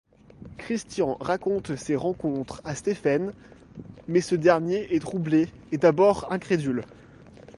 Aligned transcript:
Christian 0.57 1.15
raconte 1.19 1.75
ces 1.75 1.95
rencontres 1.95 2.59
à 2.63 2.73
Stephen, 2.73 3.33
mais 4.07 4.19
ce 4.21 4.33
dernier 4.33 4.95
est 4.95 4.99
troublé 4.99 5.47
et 5.71 5.77
d'abord 5.77 6.31
incrédule. 6.31 6.85